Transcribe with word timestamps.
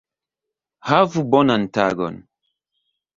Havu 0.87 1.21
bonan 1.35 1.63
tagon! 1.77 2.15